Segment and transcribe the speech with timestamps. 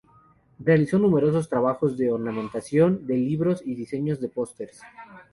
[0.57, 4.81] Realizó numerosos trabajos de ornamentación de libros y diseños de pósters.